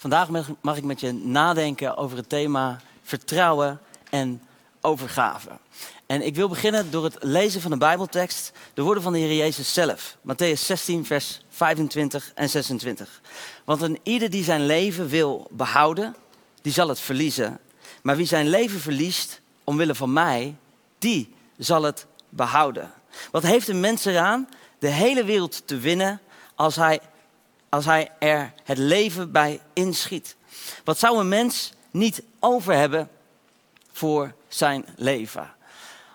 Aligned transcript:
Vandaag 0.00 0.28
mag- 0.60 0.76
ik 0.76 0.84
met 0.84 1.00
je 1.00 1.12
nadenken 1.12 1.96
over 1.96 2.16
het 2.16 2.28
thema 2.28 2.80
vertrouwen 3.02 3.80
en 4.10 4.42
overgave. 4.80 5.50
En 6.06 6.26
ik 6.26 6.34
wil 6.34 6.48
beginnen 6.48 6.90
door 6.90 7.04
het 7.04 7.16
lezen 7.20 7.60
van 7.60 7.70
de 7.70 7.76
Bijbeltekst, 7.76 8.52
de 8.74 8.82
woorden 8.82 9.02
van 9.02 9.12
de 9.12 9.18
Heer 9.18 9.36
Jezus 9.36 9.72
zelf. 9.72 10.16
Matthäus 10.20 10.60
16, 10.60 11.06
vers 11.06 11.40
25 11.48 12.32
en 12.34 12.48
26. 12.48 13.20
Want 13.64 13.82
een 13.82 13.98
ieder 14.02 14.30
die 14.30 14.44
zijn 14.44 14.66
leven 14.66 15.08
wil 15.08 15.46
behouden, 15.50 16.16
die 16.62 16.72
zal 16.72 16.88
het 16.88 17.00
verliezen. 17.00 17.58
Maar 18.02 18.16
wie 18.16 18.26
zijn 18.26 18.48
leven 18.48 18.80
verliest, 18.80 19.40
omwille 19.64 19.94
van 19.94 20.12
mij, 20.12 20.56
die 20.98 21.34
zal 21.56 21.82
het 21.82 22.06
behouden. 22.28 22.92
Wat 23.30 23.42
heeft 23.42 23.68
een 23.68 23.80
mens 23.80 24.04
eraan 24.04 24.48
de 24.78 24.88
hele 24.88 25.24
wereld 25.24 25.62
te 25.66 25.78
winnen 25.78 26.20
als 26.54 26.76
hij, 26.76 27.00
als 27.68 27.84
hij 27.84 28.10
er 28.18 28.52
het 28.64 28.78
leven 28.78 29.32
bij 29.32 29.60
inschiet? 29.72 30.36
Wat 30.84 30.98
zou 30.98 31.18
een 31.18 31.28
mens 31.28 31.72
niet 31.90 32.22
over 32.40 32.74
hebben 32.74 33.08
voor 33.92 34.34
zijn 34.48 34.84
leven? 34.96 35.56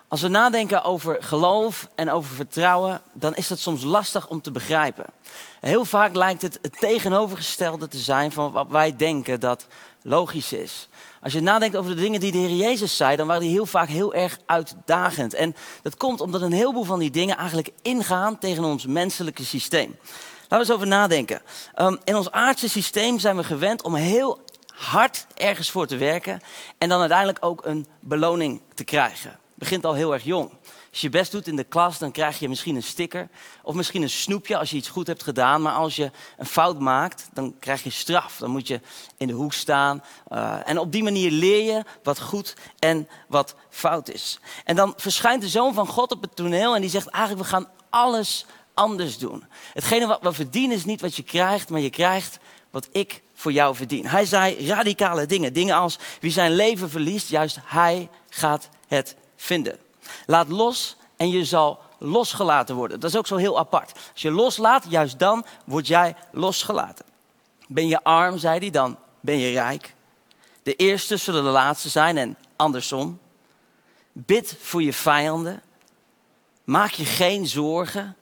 Als 0.08 0.22
we 0.22 0.28
nadenken 0.28 0.84
over 0.84 1.22
geloof 1.22 1.88
en 1.94 2.10
over 2.10 2.34
vertrouwen, 2.34 3.02
dan 3.12 3.34
is 3.34 3.48
dat 3.48 3.58
soms 3.58 3.82
lastig 3.82 4.28
om 4.28 4.40
te 4.40 4.50
begrijpen. 4.50 5.04
Heel 5.60 5.84
vaak 5.84 6.14
lijkt 6.14 6.42
het 6.42 6.58
het 6.62 6.78
tegenovergestelde 6.80 7.88
te 7.88 7.98
zijn 7.98 8.32
van 8.32 8.52
wat 8.52 8.68
wij 8.68 8.96
denken 8.96 9.40
dat 9.40 9.66
logisch 10.02 10.52
is. 10.52 10.88
Als 11.22 11.32
je 11.32 11.40
nadenkt 11.40 11.76
over 11.76 11.94
de 11.96 12.02
dingen 12.02 12.20
die 12.20 12.32
de 12.32 12.38
Heer 12.38 12.56
Jezus 12.56 12.96
zei, 12.96 13.16
dan 13.16 13.26
waren 13.26 13.42
die 13.42 13.50
heel 13.50 13.66
vaak 13.66 13.88
heel 13.88 14.14
erg 14.14 14.38
uitdagend. 14.46 15.34
En 15.34 15.56
dat 15.82 15.96
komt 15.96 16.20
omdat 16.20 16.42
een 16.42 16.52
heleboel 16.52 16.84
van 16.84 16.98
die 16.98 17.10
dingen 17.10 17.36
eigenlijk 17.36 17.70
ingaan 17.82 18.38
tegen 18.38 18.64
ons 18.64 18.86
menselijke 18.86 19.44
systeem. 19.44 19.96
Laten 20.48 20.66
we 20.66 20.72
eens 20.72 20.82
over 20.82 20.86
nadenken. 20.86 21.42
Um, 21.76 21.98
in 22.04 22.16
ons 22.16 22.30
aardse 22.30 22.68
systeem 22.68 23.18
zijn 23.18 23.36
we 23.36 23.44
gewend 23.44 23.82
om 23.82 23.94
heel 23.94 24.40
hard 24.74 25.26
ergens 25.34 25.70
voor 25.70 25.86
te 25.86 25.96
werken 25.96 26.40
en 26.78 26.88
dan 26.88 27.00
uiteindelijk 27.00 27.38
ook 27.40 27.64
een 27.64 27.86
beloning 28.00 28.62
te 28.74 28.84
krijgen. 28.84 29.30
Het 29.30 29.62
begint 29.62 29.84
al 29.84 29.94
heel 29.94 30.12
erg 30.12 30.24
jong. 30.24 30.50
Als 30.90 31.00
je 31.00 31.08
best 31.08 31.32
doet 31.32 31.46
in 31.46 31.56
de 31.56 31.64
klas, 31.64 31.98
dan 31.98 32.12
krijg 32.12 32.38
je 32.38 32.48
misschien 32.48 32.76
een 32.76 32.82
sticker. 32.82 33.28
Of 33.62 33.74
misschien 33.74 34.02
een 34.02 34.10
snoepje 34.10 34.56
als 34.56 34.70
je 34.70 34.76
iets 34.76 34.88
goed 34.88 35.06
hebt 35.06 35.22
gedaan. 35.22 35.62
Maar 35.62 35.72
als 35.72 35.96
je 35.96 36.10
een 36.36 36.46
fout 36.46 36.78
maakt, 36.78 37.28
dan 37.32 37.54
krijg 37.58 37.82
je 37.82 37.90
straf. 37.90 38.36
Dan 38.38 38.50
moet 38.50 38.68
je 38.68 38.80
in 39.16 39.26
de 39.26 39.32
hoek 39.32 39.52
staan. 39.52 40.02
Uh, 40.32 40.56
en 40.64 40.78
op 40.78 40.92
die 40.92 41.02
manier 41.02 41.30
leer 41.30 41.74
je 41.74 41.84
wat 42.02 42.20
goed 42.20 42.56
en 42.78 43.08
wat 43.28 43.54
fout 43.68 44.10
is. 44.10 44.40
En 44.64 44.76
dan 44.76 44.92
verschijnt 44.96 45.42
de 45.42 45.48
Zoon 45.48 45.74
van 45.74 45.86
God 45.86 46.12
op 46.12 46.22
het 46.22 46.36
toneel 46.36 46.74
en 46.74 46.80
die 46.80 46.90
zegt 46.90 47.08
eigenlijk, 47.08 47.44
we 47.44 47.54
gaan 47.54 47.68
alles 47.90 48.46
anders 48.74 49.18
doen. 49.18 49.44
Hetgene 49.72 50.06
wat 50.06 50.22
we 50.22 50.32
verdienen 50.32 50.76
is 50.76 50.84
niet 50.84 51.00
wat 51.00 51.16
je 51.16 51.22
krijgt, 51.22 51.68
maar 51.68 51.80
je 51.80 51.90
krijgt 51.90 52.38
wat 52.70 52.88
ik 52.92 53.22
voor 53.34 53.52
jou 53.52 53.74
verdien. 53.74 54.06
Hij 54.06 54.24
zei 54.24 54.66
radicale 54.66 55.26
dingen. 55.26 55.52
Dingen 55.52 55.76
als 55.76 55.98
wie 56.20 56.30
zijn 56.30 56.52
leven 56.54 56.90
verliest, 56.90 57.28
juist 57.28 57.58
hij 57.64 58.08
gaat 58.28 58.68
het 58.88 59.16
vinden. 59.36 59.78
Laat 60.26 60.48
los 60.48 60.96
en 61.16 61.30
je 61.30 61.44
zal 61.44 61.78
losgelaten 61.98 62.74
worden. 62.74 63.00
Dat 63.00 63.10
is 63.10 63.16
ook 63.16 63.26
zo 63.26 63.36
heel 63.36 63.58
apart. 63.58 63.92
Als 64.12 64.22
je 64.22 64.30
loslaat, 64.30 64.86
juist 64.88 65.18
dan 65.18 65.44
word 65.64 65.86
jij 65.86 66.16
losgelaten. 66.32 67.04
Ben 67.66 67.88
je 67.88 68.04
arm, 68.04 68.38
zei 68.38 68.58
hij, 68.58 68.70
dan 68.70 68.98
ben 69.20 69.38
je 69.38 69.52
rijk. 69.52 69.94
De 70.62 70.74
eerste 70.74 71.16
zullen 71.16 71.44
de 71.44 71.50
laatste 71.50 71.88
zijn 71.88 72.18
en 72.18 72.36
andersom. 72.56 73.18
Bid 74.12 74.56
voor 74.60 74.82
je 74.82 74.92
vijanden. 74.92 75.62
Maak 76.64 76.90
je 76.90 77.04
geen 77.04 77.46
zorgen. 77.46 78.16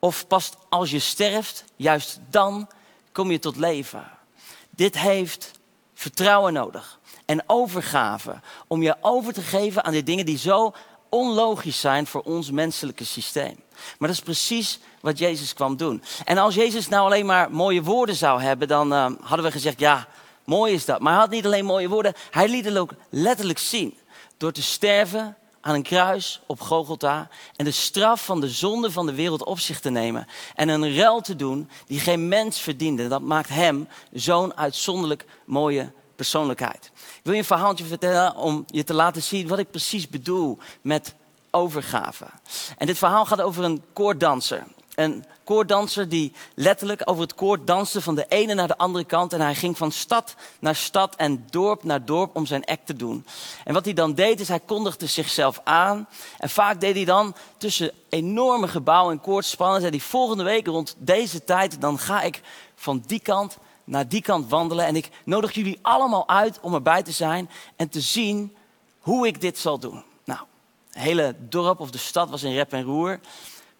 Of 0.00 0.26
pas 0.26 0.52
als 0.68 0.90
je 0.90 0.98
sterft, 0.98 1.64
juist 1.76 2.18
dan 2.30 2.68
kom 3.12 3.30
je 3.30 3.38
tot 3.38 3.56
leven. 3.56 4.10
Dit 4.70 4.98
heeft 4.98 5.50
vertrouwen 5.94 6.52
nodig 6.52 6.98
en 7.26 7.42
overgave 7.46 8.40
om 8.66 8.82
je 8.82 8.96
over 9.00 9.32
te 9.32 9.42
geven 9.42 9.84
aan 9.84 9.92
die 9.92 10.02
dingen 10.02 10.26
die 10.26 10.38
zo 10.38 10.74
onlogisch 11.08 11.80
zijn 11.80 12.06
voor 12.06 12.22
ons 12.22 12.50
menselijke 12.50 13.04
systeem. 13.04 13.60
Maar 13.98 14.08
dat 14.08 14.16
is 14.16 14.24
precies 14.24 14.78
wat 15.00 15.18
Jezus 15.18 15.54
kwam 15.54 15.76
doen. 15.76 16.02
En 16.24 16.38
als 16.38 16.54
Jezus 16.54 16.88
nou 16.88 17.04
alleen 17.04 17.26
maar 17.26 17.50
mooie 17.50 17.82
woorden 17.82 18.14
zou 18.14 18.42
hebben, 18.42 18.68
dan 18.68 18.92
uh, 18.92 19.06
hadden 19.20 19.46
we 19.46 19.52
gezegd, 19.52 19.80
ja, 19.80 20.08
mooi 20.44 20.72
is 20.72 20.84
dat. 20.84 21.00
Maar 21.00 21.12
hij 21.12 21.20
had 21.20 21.30
niet 21.30 21.44
alleen 21.44 21.64
mooie 21.64 21.88
woorden, 21.88 22.14
hij 22.30 22.48
liet 22.48 22.64
het 22.64 22.76
ook 22.76 22.92
letterlijk 23.08 23.58
zien. 23.58 23.98
Door 24.36 24.52
te 24.52 24.62
sterven 24.62 25.36
aan 25.60 25.74
een 25.74 25.82
kruis 25.82 26.40
op 26.46 26.60
Gogolta 26.60 27.28
en 27.56 27.64
de 27.64 27.70
straf 27.70 28.24
van 28.24 28.40
de 28.40 28.48
zonde 28.48 28.90
van 28.90 29.06
de 29.06 29.14
wereld 29.14 29.44
op 29.44 29.58
zich 29.58 29.80
te 29.80 29.90
nemen. 29.90 30.26
En 30.54 30.68
een 30.68 30.96
ruil 30.96 31.20
te 31.20 31.36
doen 31.36 31.70
die 31.86 32.00
geen 32.00 32.28
mens 32.28 32.60
verdiende. 32.60 33.08
Dat 33.08 33.22
maakt 33.22 33.48
hem 33.48 33.88
zo'n 34.12 34.56
uitzonderlijk 34.56 35.24
mooie 35.44 35.92
persoonlijkheid. 36.16 36.90
Ik 36.94 37.20
wil 37.22 37.32
je 37.32 37.38
een 37.38 37.44
verhaaltje 37.44 37.84
vertellen 37.84 38.36
om 38.36 38.64
je 38.66 38.84
te 38.84 38.94
laten 38.94 39.22
zien 39.22 39.48
wat 39.48 39.58
ik 39.58 39.70
precies 39.70 40.08
bedoel 40.08 40.58
met 40.80 41.14
overgave. 41.50 42.26
En 42.78 42.86
dit 42.86 42.98
verhaal 42.98 43.26
gaat 43.26 43.40
over 43.40 43.64
een 43.64 43.82
koorddanser. 43.92 44.64
Een 45.00 45.24
koorddanser 45.44 46.08
die 46.08 46.32
letterlijk 46.54 47.02
over 47.04 47.22
het 47.22 47.34
koord 47.34 47.66
danste 47.66 48.00
van 48.00 48.14
de 48.14 48.26
ene 48.28 48.54
naar 48.54 48.66
de 48.66 48.76
andere 48.78 49.04
kant. 49.04 49.32
En 49.32 49.40
hij 49.40 49.54
ging 49.54 49.76
van 49.76 49.92
stad 49.92 50.34
naar 50.58 50.76
stad 50.76 51.16
en 51.16 51.46
dorp 51.50 51.84
naar 51.84 52.04
dorp 52.04 52.36
om 52.36 52.46
zijn 52.46 52.64
act 52.64 52.86
te 52.86 52.96
doen. 52.96 53.26
En 53.64 53.74
wat 53.74 53.84
hij 53.84 53.94
dan 53.94 54.14
deed 54.14 54.40
is 54.40 54.48
hij 54.48 54.60
kondigde 54.60 55.06
zichzelf 55.06 55.60
aan. 55.64 56.08
En 56.38 56.50
vaak 56.50 56.80
deed 56.80 56.94
hij 56.94 57.04
dan 57.04 57.34
tussen 57.56 57.92
enorme 58.08 58.68
gebouwen 58.68 59.12
en 59.12 59.20
koordspannen. 59.20 59.80
Zei 59.80 59.92
hij 59.92 60.00
volgende 60.00 60.44
week 60.44 60.66
rond 60.66 60.94
deze 60.98 61.44
tijd 61.44 61.80
dan 61.80 61.98
ga 61.98 62.22
ik 62.22 62.40
van 62.74 63.02
die 63.06 63.20
kant 63.20 63.58
naar 63.84 64.08
die 64.08 64.22
kant 64.22 64.48
wandelen. 64.48 64.86
En 64.86 64.96
ik 64.96 65.08
nodig 65.24 65.52
jullie 65.52 65.78
allemaal 65.82 66.28
uit 66.28 66.60
om 66.60 66.74
erbij 66.74 67.02
te 67.02 67.12
zijn 67.12 67.50
en 67.76 67.88
te 67.88 68.00
zien 68.00 68.56
hoe 68.98 69.26
ik 69.26 69.40
dit 69.40 69.58
zal 69.58 69.78
doen. 69.78 70.02
Nou, 70.24 70.40
het 70.90 71.02
hele 71.02 71.34
dorp 71.38 71.80
of 71.80 71.90
de 71.90 71.98
stad 71.98 72.30
was 72.30 72.42
in 72.42 72.54
rep 72.54 72.72
en 72.72 72.82
roer. 72.82 73.20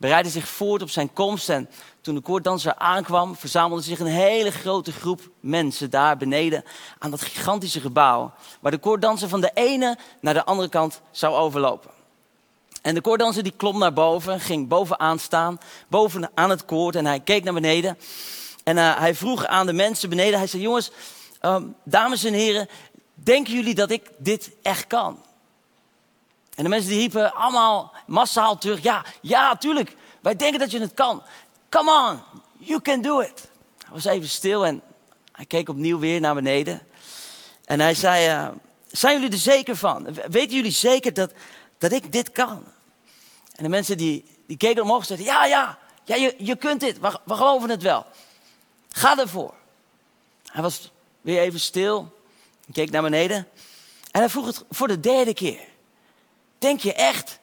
Bereidde 0.00 0.30
zich 0.30 0.48
voort 0.48 0.82
op 0.82 0.90
zijn 0.90 1.12
komst. 1.12 1.48
En 1.48 1.68
toen 2.00 2.14
de 2.14 2.20
koorddanser 2.20 2.74
aankwam, 2.74 3.36
verzamelde 3.36 3.82
zich 3.82 3.98
een 3.98 4.06
hele 4.06 4.50
grote 4.50 4.92
groep 4.92 5.20
mensen 5.40 5.90
daar 5.90 6.16
beneden 6.16 6.64
aan 6.98 7.10
dat 7.10 7.22
gigantische 7.22 7.80
gebouw. 7.80 8.32
Waar 8.60 8.70
de 8.70 8.78
koorddanser 8.78 9.28
van 9.28 9.40
de 9.40 9.50
ene 9.54 9.98
naar 10.20 10.34
de 10.34 10.44
andere 10.44 10.68
kant 10.68 11.00
zou 11.10 11.34
overlopen. 11.34 11.90
En 12.82 12.94
de 12.94 13.00
koorddanser 13.00 13.42
die 13.42 13.52
klom 13.56 13.78
naar 13.78 13.92
boven, 13.92 14.40
ging 14.40 14.68
bovenaan 14.68 15.18
staan, 15.18 15.58
boven 15.88 16.30
aan 16.34 16.50
het 16.50 16.64
koord. 16.64 16.96
En 16.96 17.06
hij 17.06 17.20
keek 17.20 17.44
naar 17.44 17.54
beneden. 17.54 17.98
En 18.64 18.76
uh, 18.76 18.98
hij 18.98 19.14
vroeg 19.14 19.46
aan 19.46 19.66
de 19.66 19.72
mensen 19.72 20.08
beneden, 20.08 20.38
hij 20.38 20.46
zei, 20.46 20.62
jongens, 20.62 20.90
um, 21.42 21.74
dames 21.84 22.24
en 22.24 22.32
heren, 22.32 22.68
denken 23.14 23.52
jullie 23.52 23.74
dat 23.74 23.90
ik 23.90 24.10
dit 24.18 24.50
echt 24.62 24.86
kan? 24.86 25.24
En 26.60 26.66
de 26.66 26.72
mensen 26.72 26.90
die 26.90 26.98
riepen 26.98 27.34
allemaal 27.34 27.92
massaal 28.06 28.58
terug, 28.58 28.82
ja, 28.82 29.04
ja, 29.20 29.56
tuurlijk, 29.56 29.96
wij 30.20 30.36
denken 30.36 30.58
dat 30.58 30.70
je 30.70 30.80
het 30.80 30.94
kan. 30.94 31.22
Come 31.68 32.08
on, 32.10 32.42
you 32.58 32.80
can 32.80 33.02
do 33.02 33.20
it. 33.20 33.50
Hij 33.78 33.92
was 33.92 34.04
even 34.04 34.28
stil 34.28 34.66
en 34.66 34.82
hij 35.32 35.44
keek 35.44 35.68
opnieuw 35.68 35.98
weer 35.98 36.20
naar 36.20 36.34
beneden. 36.34 36.80
En 37.64 37.80
hij 37.80 37.94
zei, 37.94 38.28
uh, 38.28 38.48
zijn 38.90 39.14
jullie 39.14 39.32
er 39.32 39.38
zeker 39.38 39.76
van? 39.76 40.14
Weten 40.30 40.56
jullie 40.56 40.70
zeker 40.70 41.14
dat, 41.14 41.32
dat 41.78 41.92
ik 41.92 42.12
dit 42.12 42.32
kan? 42.32 42.64
En 43.54 43.62
de 43.62 43.68
mensen 43.68 43.96
die, 43.96 44.24
die 44.46 44.56
keken 44.56 44.82
omhoog 44.82 45.00
en 45.00 45.06
zeiden, 45.06 45.26
ja, 45.26 45.44
ja, 45.44 45.78
ja 46.04 46.16
je, 46.16 46.34
je 46.38 46.56
kunt 46.56 46.80
dit, 46.80 47.00
we, 47.00 47.18
we 47.24 47.34
geloven 47.34 47.70
het 47.70 47.82
wel. 47.82 48.06
Ga 48.90 49.18
ervoor. 49.18 49.54
Hij 50.46 50.62
was 50.62 50.90
weer 51.20 51.40
even 51.40 51.60
stil. 51.60 52.18
Keek 52.72 52.90
naar 52.90 53.02
beneden. 53.02 53.48
En 54.10 54.20
hij 54.20 54.28
vroeg 54.28 54.46
het 54.46 54.64
voor 54.70 54.88
de 54.88 55.00
derde 55.00 55.34
keer. 55.34 55.68
Denk 56.60 56.80
je 56.80 56.94
echt 56.94 57.38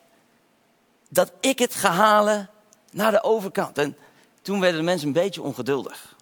dat 1.09 1.31
ik 1.39 1.59
het 1.59 1.75
ga 1.75 1.91
halen 1.91 2.49
naar 2.91 3.11
de 3.11 3.23
overkant? 3.23 3.77
En 3.77 3.97
toen 4.41 4.59
werden 4.59 4.79
de 4.79 4.85
mensen 4.85 5.07
een 5.07 5.13
beetje 5.13 5.41
ongeduldig. 5.41 6.15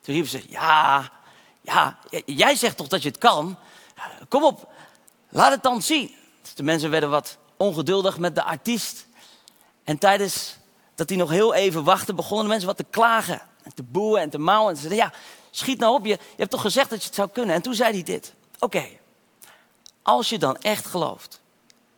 Toen 0.00 0.14
riepen 0.14 0.30
ze, 0.30 0.42
ja, 0.48 1.10
ja, 1.60 1.98
jij 2.24 2.54
zegt 2.54 2.76
toch 2.76 2.88
dat 2.88 3.02
je 3.02 3.08
het 3.08 3.18
kan? 3.18 3.58
Kom 4.28 4.44
op, 4.44 4.68
laat 5.28 5.50
het 5.50 5.62
dan 5.62 5.82
zien. 5.82 6.14
De 6.54 6.62
mensen 6.62 6.90
werden 6.90 7.10
wat 7.10 7.38
ongeduldig 7.56 8.18
met 8.18 8.34
de 8.34 8.42
artiest. 8.42 9.06
En 9.84 9.98
tijdens 9.98 10.56
dat 10.94 11.08
hij 11.08 11.18
nog 11.18 11.30
heel 11.30 11.54
even 11.54 11.84
wachtte, 11.84 12.14
begonnen 12.14 12.44
de 12.44 12.50
mensen 12.50 12.68
wat 12.68 12.76
te 12.76 12.86
klagen. 12.90 13.40
En 13.62 13.74
te 13.74 13.82
boeien 13.82 14.22
en 14.22 14.30
te 14.30 14.38
mouwen. 14.38 14.70
En 14.70 14.76
ze 14.76 14.88
zeiden, 14.88 15.04
ja, 15.04 15.12
schiet 15.50 15.78
nou 15.78 15.94
op, 15.94 16.04
je, 16.04 16.10
je 16.10 16.18
hebt 16.36 16.50
toch 16.50 16.60
gezegd 16.60 16.90
dat 16.90 17.00
je 17.00 17.06
het 17.06 17.14
zou 17.14 17.28
kunnen? 17.28 17.54
En 17.54 17.62
toen 17.62 17.74
zei 17.74 17.92
hij 17.92 18.02
dit. 18.02 18.34
Oké, 18.58 18.86
als 20.02 20.28
je 20.28 20.38
dan 20.38 20.56
echt 20.56 20.86
gelooft 20.86 21.44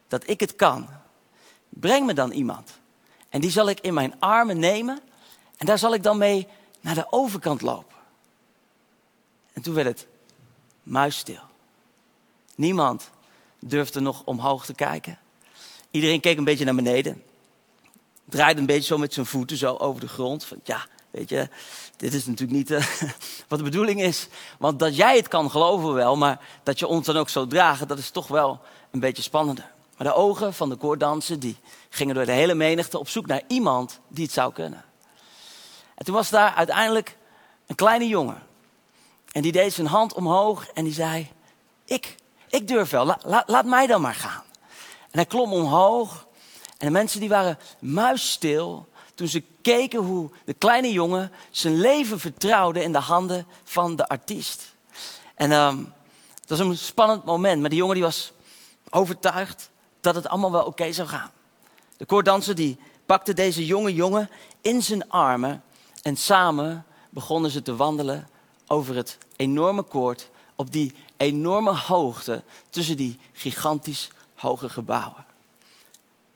dat 0.08 0.28
ik 0.28 0.40
het 0.40 0.56
kan, 0.56 0.88
breng 1.68 2.06
me 2.06 2.14
dan 2.14 2.30
iemand. 2.30 2.78
En 3.28 3.40
die 3.40 3.50
zal 3.50 3.68
ik 3.68 3.80
in 3.80 3.94
mijn 3.94 4.20
armen 4.20 4.58
nemen. 4.58 5.00
En 5.56 5.66
daar 5.66 5.78
zal 5.78 5.94
ik 5.94 6.02
dan 6.02 6.18
mee 6.18 6.46
naar 6.80 6.94
de 6.94 7.12
overkant 7.12 7.60
lopen. 7.62 7.96
En 9.52 9.62
toen 9.62 9.74
werd 9.74 9.86
het 9.86 10.06
muisstil. 10.82 11.40
Niemand 12.54 13.10
durfde 13.58 14.00
nog 14.00 14.22
omhoog 14.24 14.64
te 14.64 14.74
kijken. 14.74 15.18
Iedereen 15.90 16.20
keek 16.20 16.38
een 16.38 16.44
beetje 16.44 16.64
naar 16.64 16.74
beneden. 16.74 17.22
Draaide 18.24 18.60
een 18.60 18.66
beetje 18.66 18.82
zo 18.82 18.98
met 18.98 19.12
zijn 19.12 19.26
voeten 19.26 19.56
zo 19.56 19.74
over 19.74 20.00
de 20.00 20.08
grond. 20.08 20.44
Van, 20.44 20.60
ja, 20.64 20.86
weet 21.10 21.28
je, 21.28 21.48
dit 21.96 22.14
is 22.14 22.26
natuurlijk 22.26 22.58
niet 22.58 22.70
eh, 22.70 22.86
wat 23.48 23.58
de 23.58 23.64
bedoeling 23.64 24.02
is. 24.02 24.28
Want 24.58 24.78
dat 24.78 24.96
jij 24.96 25.16
het 25.16 25.28
kan 25.28 25.50
geloven 25.50 25.94
wel, 25.94 26.16
maar 26.16 26.40
dat 26.62 26.78
je 26.78 26.86
ons 26.86 27.06
dan 27.06 27.16
ook 27.16 27.28
zo 27.28 27.46
dragen, 27.46 27.88
dat 27.88 27.98
is 27.98 28.10
toch 28.10 28.26
wel 28.26 28.60
een 28.90 29.00
beetje 29.00 29.22
spannender. 29.22 29.70
Maar 29.98 30.06
de 30.06 30.14
ogen 30.14 30.54
van 30.54 30.68
de 30.68 30.76
koordansen, 30.76 31.40
die 31.40 31.56
gingen 31.88 32.14
door 32.14 32.24
de 32.24 32.32
hele 32.32 32.54
menigte 32.54 32.98
op 32.98 33.08
zoek 33.08 33.26
naar 33.26 33.42
iemand 33.46 34.00
die 34.08 34.24
het 34.24 34.32
zou 34.32 34.52
kunnen. 34.52 34.84
En 35.94 36.04
toen 36.04 36.14
was 36.14 36.30
daar 36.30 36.54
uiteindelijk 36.54 37.16
een 37.66 37.74
kleine 37.74 38.08
jongen. 38.08 38.42
En 39.32 39.42
die 39.42 39.52
deed 39.52 39.72
zijn 39.72 39.86
hand 39.86 40.14
omhoog 40.14 40.68
en 40.68 40.84
die 40.84 40.92
zei, 40.92 41.30
ik, 41.84 42.16
ik 42.48 42.68
durf 42.68 42.90
wel, 42.90 43.16
laat 43.46 43.64
mij 43.64 43.86
dan 43.86 44.00
maar 44.00 44.14
gaan. 44.14 44.42
En 45.10 45.18
hij 45.18 45.26
klom 45.26 45.52
omhoog 45.52 46.26
en 46.78 46.86
de 46.86 46.92
mensen 46.92 47.20
die 47.20 47.28
waren 47.28 47.58
muisstil 47.80 48.88
toen 49.14 49.28
ze 49.28 49.42
keken 49.62 50.00
hoe 50.00 50.30
de 50.44 50.54
kleine 50.54 50.92
jongen 50.92 51.32
zijn 51.50 51.80
leven 51.80 52.20
vertrouwde 52.20 52.82
in 52.82 52.92
de 52.92 52.98
handen 52.98 53.46
van 53.64 53.96
de 53.96 54.08
artiest. 54.08 54.74
En 55.34 55.52
um, 55.52 55.92
het 56.40 56.48
was 56.48 56.58
een 56.58 56.76
spannend 56.76 57.24
moment, 57.24 57.60
maar 57.60 57.70
die 57.70 57.78
jongen 57.78 57.94
die 57.94 58.04
was 58.04 58.32
overtuigd 58.90 59.70
dat 60.00 60.14
het 60.14 60.28
allemaal 60.28 60.52
wel 60.52 60.64
oké 60.64 60.92
zou 60.92 61.08
gaan. 61.08 61.30
De 61.96 62.04
koordanser 62.04 62.54
die 62.54 62.78
pakte 63.06 63.34
deze 63.34 63.66
jonge 63.66 63.94
jongen 63.94 64.30
in 64.60 64.82
zijn 64.82 65.10
armen 65.10 65.62
en 66.02 66.16
samen 66.16 66.84
begonnen 67.10 67.50
ze 67.50 67.62
te 67.62 67.76
wandelen 67.76 68.28
over 68.66 68.96
het 68.96 69.18
enorme 69.36 69.82
koord 69.82 70.30
op 70.54 70.72
die 70.72 70.94
enorme 71.16 71.74
hoogte 71.76 72.42
tussen 72.70 72.96
die 72.96 73.18
gigantisch 73.32 74.10
hoge 74.34 74.68
gebouwen. 74.68 75.26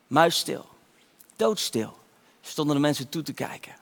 Muisstil, 0.07 0.67
doodstil, 1.37 1.99
stonden 2.41 2.75
de 2.75 2.81
mensen 2.81 3.09
toe 3.09 3.23
te 3.23 3.33
kijken. 3.33 3.75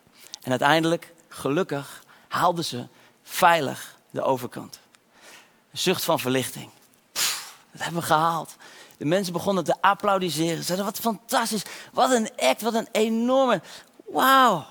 En 0.43 0.51
uiteindelijk, 0.51 1.15
gelukkig, 1.29 2.05
haalden 2.29 2.65
ze 2.65 2.87
veilig 3.23 3.99
de 4.11 4.23
overkant. 4.23 4.81
Een 5.71 5.79
zucht 5.79 6.05
van 6.05 6.21
verlichting. 6.21 6.71
Dat 7.73 7.83
hebben 7.83 8.01
we 8.01 8.07
gehaald. 8.07 8.57
De 8.97 9.05
mensen 9.05 9.33
begonnen 9.33 9.65
te 9.65 9.75
applaudisseren. 9.81 10.57
Ze 10.57 10.63
zeiden, 10.63 10.87
wat 10.87 10.99
fantastisch. 10.99 11.63
Wat 11.93 12.11
een 12.11 12.29
act, 12.37 12.63
wat 12.63 12.75
een 12.75 12.89
enorme... 12.93 13.61
Wauw. 14.07 14.67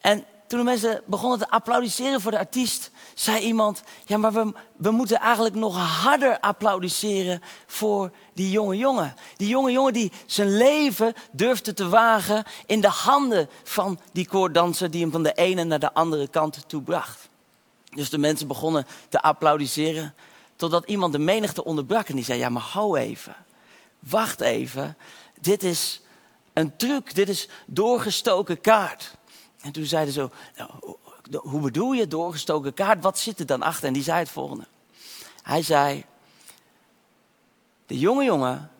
En 0.00 0.24
toen 0.50 0.58
de 0.58 0.64
mensen 0.64 1.02
begonnen 1.06 1.38
te 1.38 1.50
applaudisseren 1.50 2.20
voor 2.20 2.30
de 2.30 2.38
artiest, 2.38 2.90
zei 3.14 3.38
iemand: 3.38 3.82
Ja, 4.04 4.16
maar 4.16 4.32
we, 4.32 4.52
we 4.76 4.90
moeten 4.90 5.18
eigenlijk 5.18 5.54
nog 5.54 5.76
harder 6.02 6.40
applaudisseren 6.40 7.42
voor 7.66 8.10
die 8.34 8.50
jonge 8.50 8.76
jongen. 8.76 9.14
Die 9.36 9.48
jonge 9.48 9.70
jongen 9.70 9.92
die 9.92 10.12
zijn 10.26 10.56
leven 10.56 11.14
durfde 11.32 11.74
te 11.74 11.88
wagen 11.88 12.44
in 12.66 12.80
de 12.80 12.88
handen 12.88 13.48
van 13.64 14.00
die 14.12 14.28
koordanser 14.28 14.90
die 14.90 15.00
hem 15.00 15.10
van 15.10 15.22
de 15.22 15.32
ene 15.32 15.64
naar 15.64 15.78
de 15.78 15.94
andere 15.94 16.28
kant 16.28 16.68
toe 16.68 16.82
bracht. 16.82 17.28
Dus 17.90 18.10
de 18.10 18.18
mensen 18.18 18.46
begonnen 18.46 18.86
te 19.08 19.22
applaudisseren, 19.22 20.14
totdat 20.60 20.88
iemand 20.88 21.12
de 21.12 21.18
menigte 21.18 21.64
onderbrak 21.64 22.08
en 22.08 22.14
die 22.14 22.24
zei: 22.24 22.38
Ja, 22.38 22.48
maar 22.48 22.62
hou 22.62 22.98
even. 22.98 23.36
Wacht 23.98 24.40
even. 24.40 24.96
Dit 25.40 25.62
is 25.62 26.00
een 26.52 26.76
truc, 26.76 27.14
dit 27.14 27.28
is 27.28 27.48
doorgestoken 27.66 28.60
kaart. 28.60 29.16
En 29.60 29.72
toen 29.72 29.84
zeiden 29.84 30.14
ze, 30.14 30.30
nou, 30.56 30.70
hoe 31.38 31.60
bedoel 31.60 31.92
je 31.92 32.06
doorgestoken 32.06 32.74
kaart? 32.74 33.02
Wat 33.02 33.18
zit 33.18 33.38
er 33.38 33.46
dan 33.46 33.62
achter? 33.62 33.86
En 33.86 33.92
die 33.92 34.02
zei 34.02 34.18
het 34.18 34.30
volgende. 34.30 34.66
Hij 35.42 35.62
zei, 35.62 36.04
de 37.86 37.98
jonge 37.98 38.24
jongen 38.24 38.70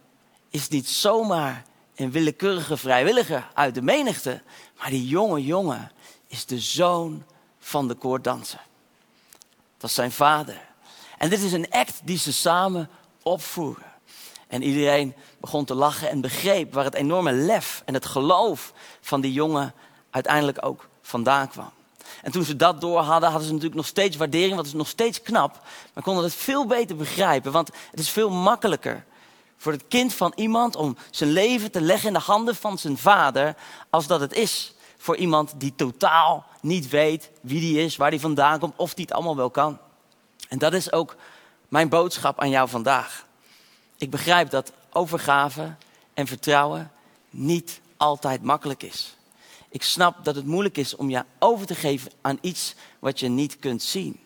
is 0.50 0.69
niet 0.69 0.88
zomaar 0.88 1.65
een 1.94 2.11
willekeurige 2.11 2.77
vrijwilliger 2.77 3.50
uit 3.55 3.75
de 3.75 3.82
menigte, 3.82 4.43
maar 4.79 4.91
die 4.91 5.06
jonge 5.06 5.44
jongen 5.44 5.93
is 6.27 6.47
de 6.47 6.59
zoon 6.59 7.25
van 7.59 7.88
de 7.88 7.94
koorddanser. 7.94 8.61
Dat 9.77 9.91
is 9.91 9.97
zijn 9.97 10.12
vader. 10.12 10.69
En 11.20 11.28
dit 11.28 11.43
is 11.43 11.52
een 11.52 11.70
act 11.70 12.00
die 12.05 12.19
ze 12.19 12.32
samen 12.32 12.88
opvoeren. 13.22 13.93
En 14.49 14.62
iedereen 14.62 15.14
begon 15.40 15.64
te 15.64 15.75
lachen 15.75 16.11
en 16.11 16.20
begreep 16.20 16.72
waar 16.72 16.84
het 16.84 16.94
enorme 16.94 17.32
lef 17.32 17.82
en 17.84 17.94
het 17.94 18.06
geloof 18.06 18.72
van 19.00 19.20
die 19.20 19.32
jongen 19.32 19.75
uiteindelijk 20.11 20.64
ook 20.64 20.88
vandaan 21.02 21.49
kwam. 21.49 21.70
En 22.22 22.32
toen 22.32 22.44
ze 22.44 22.56
dat 22.56 22.81
door 22.81 22.99
hadden, 22.99 23.28
hadden 23.28 23.46
ze 23.46 23.52
natuurlijk 23.52 23.81
nog 23.81 23.87
steeds 23.87 24.17
waardering, 24.17 24.55
want 24.55 24.61
het 24.61 24.75
is 24.75 24.81
nog 24.81 24.88
steeds 24.88 25.22
knap. 25.22 25.61
Maar 25.94 26.02
konden 26.02 26.25
het 26.25 26.34
veel 26.34 26.67
beter 26.67 26.96
begrijpen, 26.96 27.52
want 27.52 27.70
het 27.90 28.00
is 28.00 28.11
veel 28.11 28.31
makkelijker 28.31 29.05
voor 29.56 29.72
het 29.72 29.84
kind 29.88 30.14
van 30.14 30.32
iemand 30.37 30.76
om 30.76 30.96
zijn 31.11 31.31
leven 31.31 31.70
te 31.70 31.81
leggen 31.81 32.08
in 32.08 32.14
de 32.14 32.20
handen 32.20 32.56
van 32.56 32.78
zijn 32.78 32.99
vader, 32.99 33.56
als 33.90 34.06
dat 34.06 34.20
het 34.20 34.32
is 34.32 34.75
voor 34.96 35.17
iemand 35.17 35.55
die 35.56 35.75
totaal 35.76 36.46
niet 36.61 36.88
weet 36.88 37.31
wie 37.40 37.61
die 37.61 37.84
is, 37.84 37.96
waar 37.96 38.11
die 38.11 38.20
vandaan 38.20 38.58
komt, 38.58 38.76
of 38.76 38.94
die 38.94 39.05
het 39.05 39.14
allemaal 39.14 39.37
wel 39.37 39.50
kan. 39.50 39.78
En 40.50 40.58
dat 40.58 40.73
is 40.73 40.93
ook 40.93 41.17
mijn 41.69 41.88
boodschap 41.88 42.41
aan 42.41 42.50
jou 42.50 42.69
vandaag. 42.69 43.26
Ik 43.97 44.11
begrijp 44.11 44.50
dat 44.50 44.73
overgave 44.93 45.75
en 46.14 46.26
vertrouwen 46.26 46.93
niet 47.31 47.81
altijd 47.97 48.43
makkelijk 48.43 48.82
is. 48.82 49.17
Ik 49.69 49.82
snap 49.82 50.25
dat 50.25 50.35
het 50.35 50.47
moeilijk 50.47 50.76
is 50.76 50.97
om 50.97 51.11
je 51.11 51.25
over 51.38 51.67
te 51.67 51.75
geven 51.75 52.12
aan 52.20 52.38
iets 52.41 52.75
wat 52.99 53.20
je 53.20 53.29
niet 53.29 53.58
kunt 53.58 53.82
zien. 53.82 54.20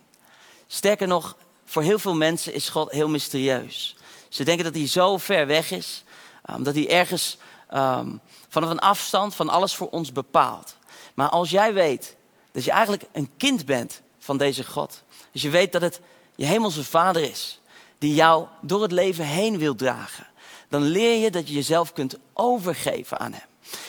Sterker 0.66 1.06
nog, 1.06 1.36
voor 1.64 1.82
heel 1.82 1.98
veel 1.98 2.14
mensen 2.14 2.54
is 2.54 2.68
God 2.68 2.90
heel 2.90 3.08
mysterieus. 3.08 3.96
Ze 4.28 4.44
denken 4.44 4.64
dat 4.64 4.74
hij 4.74 4.88
zo 4.88 5.18
ver 5.18 5.46
weg 5.46 5.70
is, 5.70 6.04
um, 6.50 6.62
dat 6.62 6.74
hij 6.74 6.90
ergens 6.90 7.36
um, 7.74 8.20
vanaf 8.48 8.70
een 8.70 8.78
afstand 8.78 9.34
van 9.34 9.48
alles 9.48 9.74
voor 9.74 9.90
ons 9.90 10.12
bepaalt. 10.12 10.76
Maar 11.14 11.28
als 11.28 11.50
jij 11.50 11.74
weet 11.74 12.16
dat 12.52 12.64
je 12.64 12.70
eigenlijk 12.70 13.04
een 13.12 13.30
kind 13.36 13.64
bent 13.64 14.02
van 14.18 14.36
deze 14.36 14.64
God, 14.64 15.02
als 15.34 15.42
je 15.42 15.50
weet 15.50 15.72
dat 15.72 15.82
het 15.82 16.00
je 16.34 16.44
hemelse 16.44 16.84
vader 16.84 17.22
is, 17.22 17.60
die 17.98 18.14
jou 18.14 18.46
door 18.60 18.82
het 18.82 18.92
leven 18.92 19.24
heen 19.24 19.58
wil 19.58 19.74
dragen, 19.74 20.26
dan 20.68 20.82
leer 20.82 21.22
je 21.22 21.30
dat 21.30 21.48
je 21.48 21.54
jezelf 21.54 21.92
kunt 21.92 22.18
overgeven 22.32 23.18
aan 23.18 23.32
hem. 23.32 23.46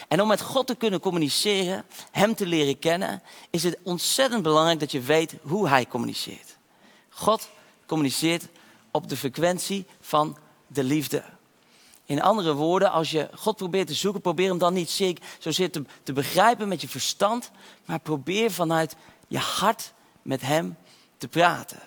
En 0.07 0.21
om 0.21 0.27
met 0.27 0.41
God 0.41 0.67
te 0.67 0.75
kunnen 0.75 0.99
communiceren, 0.99 1.85
Hem 2.11 2.35
te 2.35 2.45
leren 2.45 2.79
kennen, 2.79 3.21
is 3.49 3.63
het 3.63 3.77
ontzettend 3.83 4.43
belangrijk 4.43 4.79
dat 4.79 4.91
je 4.91 5.01
weet 5.01 5.35
hoe 5.41 5.67
Hij 5.67 5.85
communiceert. 5.87 6.57
God 7.09 7.49
communiceert 7.85 8.47
op 8.91 9.09
de 9.09 9.17
frequentie 9.17 9.85
van 10.01 10.37
de 10.67 10.83
liefde. 10.83 11.23
In 12.05 12.21
andere 12.21 12.53
woorden, 12.53 12.91
als 12.91 13.11
je 13.11 13.29
God 13.33 13.55
probeert 13.55 13.87
te 13.87 13.93
zoeken, 13.93 14.21
probeer 14.21 14.49
hem 14.49 14.57
dan 14.57 14.73
niet 14.73 15.15
zozeer 15.39 15.71
te, 15.71 15.83
te 16.03 16.13
begrijpen 16.13 16.67
met 16.67 16.81
je 16.81 16.87
verstand, 16.87 17.51
maar 17.85 17.99
probeer 17.99 18.51
vanuit 18.51 18.95
je 19.27 19.37
hart 19.37 19.93
met 20.21 20.41
Hem 20.41 20.77
te 21.17 21.27
praten. 21.27 21.79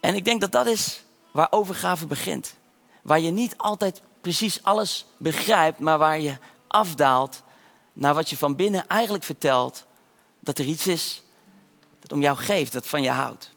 En 0.00 0.14
ik 0.14 0.24
denk 0.24 0.40
dat 0.40 0.52
dat 0.52 0.66
is 0.66 1.02
waar 1.32 1.46
overgave 1.50 2.06
begint. 2.06 2.54
Waar 3.02 3.20
je 3.20 3.30
niet 3.30 3.54
altijd 3.56 4.02
precies 4.20 4.62
alles 4.62 5.06
begrijpt, 5.16 5.78
maar 5.78 5.98
waar 5.98 6.20
je 6.20 6.36
afdaalt 6.66 7.42
naar 7.92 8.14
wat 8.14 8.30
je 8.30 8.36
van 8.36 8.56
binnen 8.56 8.86
eigenlijk 8.86 9.24
vertelt 9.24 9.84
dat 10.40 10.58
er 10.58 10.64
iets 10.64 10.86
is 10.86 11.22
dat 12.00 12.12
om 12.12 12.20
jou 12.20 12.36
geeft, 12.36 12.72
dat 12.72 12.86
van 12.86 13.02
je 13.02 13.10
houdt. 13.10 13.50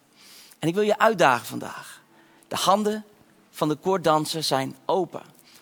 En 0.60 0.68
ik 0.68 0.74
wil 0.74 0.84
je 0.84 0.98
uitdagen 0.98 1.46
vandaag. 1.46 2.02
De 2.48 2.56
handen 2.56 3.06
van 3.52 3.68
de 3.68 3.76
koorddanser 3.76 4.44
zijn 4.44 4.76
open. 4.86 5.22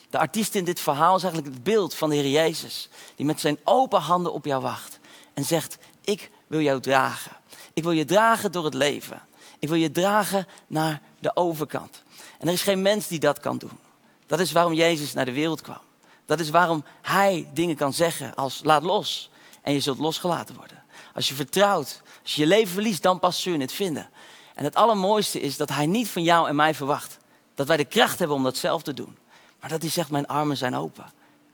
De 0.09 0.17
artiest 0.17 0.55
in 0.55 0.63
dit 0.63 0.79
verhaal 0.79 1.15
is 1.15 1.23
eigenlijk 1.23 1.53
het 1.53 1.63
beeld 1.63 1.95
van 1.95 2.09
de 2.09 2.15
Heer 2.15 2.29
Jezus, 2.29 2.89
die 3.15 3.25
met 3.25 3.39
zijn 3.39 3.59
open 3.63 4.01
handen 4.01 4.33
op 4.33 4.45
jou 4.45 4.61
wacht 4.61 4.99
en 5.33 5.43
zegt: 5.45 5.77
Ik 6.01 6.31
wil 6.47 6.59
jou 6.59 6.79
dragen. 6.79 7.31
Ik 7.73 7.83
wil 7.83 7.91
je 7.91 8.05
dragen 8.05 8.51
door 8.51 8.65
het 8.65 8.73
leven. 8.73 9.21
Ik 9.59 9.67
wil 9.67 9.77
je 9.77 9.91
dragen 9.91 10.47
naar 10.67 11.01
de 11.19 11.35
overkant. 11.35 12.03
En 12.39 12.47
er 12.47 12.53
is 12.53 12.61
geen 12.61 12.81
mens 12.81 13.07
die 13.07 13.19
dat 13.19 13.39
kan 13.39 13.57
doen. 13.57 13.79
Dat 14.25 14.39
is 14.39 14.51
waarom 14.51 14.73
Jezus 14.73 15.13
naar 15.13 15.25
de 15.25 15.31
wereld 15.31 15.61
kwam. 15.61 15.81
Dat 16.25 16.39
is 16.39 16.49
waarom 16.49 16.83
hij 17.01 17.49
dingen 17.53 17.75
kan 17.75 17.93
zeggen 17.93 18.35
als 18.35 18.61
laat 18.63 18.83
los 18.83 19.29
en 19.61 19.73
je 19.73 19.79
zult 19.79 19.97
losgelaten 19.97 20.55
worden. 20.55 20.83
Als 21.13 21.27
je 21.27 21.33
vertrouwt, 21.33 22.01
als 22.21 22.35
je 22.35 22.41
je 22.41 22.47
leven 22.47 22.73
verliest, 22.73 23.03
dan 23.03 23.19
pas 23.19 23.41
zul 23.41 23.53
je 23.53 23.59
het 23.59 23.71
vinden. 23.71 24.09
En 24.55 24.63
het 24.63 24.75
allermooiste 24.75 25.39
is 25.41 25.57
dat 25.57 25.69
hij 25.69 25.85
niet 25.85 26.07
van 26.07 26.23
jou 26.23 26.47
en 26.47 26.55
mij 26.55 26.75
verwacht. 26.75 27.17
Dat 27.55 27.67
wij 27.67 27.77
de 27.77 27.85
kracht 27.85 28.19
hebben 28.19 28.37
om 28.37 28.43
dat 28.43 28.57
zelf 28.57 28.83
te 28.83 28.93
doen. 28.93 29.17
Maar 29.59 29.69
dat 29.69 29.81
hij 29.81 29.91
zegt, 29.91 30.09
mijn 30.09 30.27
armen 30.27 30.57
zijn 30.57 30.75
open. 30.75 31.11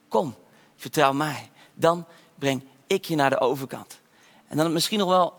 Kom, 0.08 0.36
vertrouw 0.76 1.14
mij. 1.14 1.50
Dan 1.74 2.06
breng 2.36 2.64
ik 2.88 3.06
je 3.06 3.16
naar 3.16 3.30
de 3.30 3.40
overkant. 3.40 4.00
En 4.48 4.58
dan 4.58 4.74
misschien 4.74 5.00
nog 5.00 5.10
wel 5.10 5.34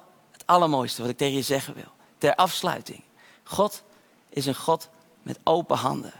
allermooiste 0.49 1.01
wat 1.01 1.11
ik 1.11 1.17
tegen 1.17 1.35
je 1.35 1.43
zeggen 1.43 1.75
wil. 1.75 1.93
Ter 2.19 2.35
afsluiting. 2.35 3.03
God 3.43 3.83
is 4.29 4.47
een 4.47 4.55
God 4.55 4.89
met 5.23 5.39
open 5.45 5.77
handen. 5.77 6.13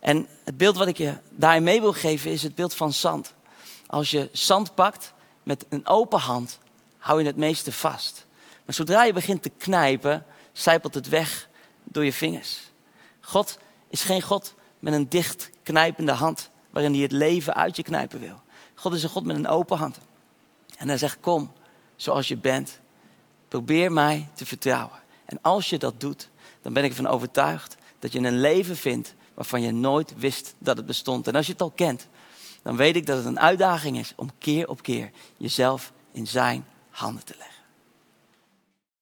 En 0.00 0.28
het 0.44 0.56
beeld 0.56 0.76
wat 0.76 0.86
ik 0.86 0.96
je 0.96 1.18
daarin 1.30 1.62
mee 1.62 1.80
wil 1.80 1.92
geven 1.92 2.30
is 2.30 2.42
het 2.42 2.54
beeld 2.54 2.74
van 2.74 2.92
zand. 2.92 3.34
Als 3.86 4.10
je 4.10 4.28
zand 4.32 4.74
pakt 4.74 5.12
met 5.42 5.64
een 5.68 5.86
open 5.86 6.18
hand, 6.18 6.58
hou 6.98 7.20
je 7.20 7.26
het 7.26 7.36
meeste 7.36 7.72
vast. 7.72 8.26
Maar 8.64 8.74
zodra 8.74 9.04
je 9.04 9.12
begint 9.12 9.42
te 9.42 9.48
knijpen, 9.48 10.26
zijpelt 10.52 10.94
het 10.94 11.08
weg 11.08 11.48
door 11.84 12.04
je 12.04 12.12
vingers. 12.12 12.60
God 13.20 13.58
is 13.88 14.02
geen 14.02 14.22
God 14.22 14.54
met 14.78 14.92
een 14.92 15.08
dicht 15.08 15.50
knijpende 15.62 16.12
hand, 16.12 16.50
waarin 16.70 16.92
hij 16.92 17.02
het 17.02 17.12
leven 17.12 17.54
uit 17.54 17.76
je 17.76 17.82
knijpen 17.82 18.20
wil. 18.20 18.40
God 18.74 18.94
is 18.94 19.02
een 19.02 19.08
God 19.08 19.24
met 19.24 19.36
een 19.36 19.48
open 19.48 19.78
hand. 19.78 19.98
En 20.78 20.88
hij 20.88 20.98
zegt, 20.98 21.16
kom, 21.20 21.52
zoals 21.96 22.28
je 22.28 22.36
bent. 22.36 22.80
Probeer 23.52 23.92
mij 23.92 24.28
te 24.34 24.46
vertrouwen. 24.46 24.98
En 25.24 25.38
als 25.42 25.70
je 25.70 25.78
dat 25.78 26.00
doet, 26.00 26.28
dan 26.62 26.72
ben 26.72 26.84
ik 26.84 26.90
ervan 26.90 27.06
overtuigd 27.06 27.76
dat 27.98 28.12
je 28.12 28.18
een 28.18 28.40
leven 28.40 28.76
vindt 28.76 29.14
waarvan 29.34 29.62
je 29.62 29.72
nooit 29.72 30.14
wist 30.16 30.54
dat 30.58 30.76
het 30.76 30.86
bestond. 30.86 31.26
En 31.26 31.34
als 31.34 31.46
je 31.46 31.52
het 31.52 31.62
al 31.62 31.70
kent, 31.70 32.08
dan 32.62 32.76
weet 32.76 32.96
ik 32.96 33.06
dat 33.06 33.16
het 33.16 33.26
een 33.26 33.40
uitdaging 33.40 33.98
is 33.98 34.12
om 34.16 34.30
keer 34.38 34.68
op 34.68 34.82
keer 34.82 35.10
jezelf 35.36 35.92
in 36.12 36.26
zijn 36.26 36.66
handen 36.90 37.24
te 37.24 37.34
leggen. 37.38 37.61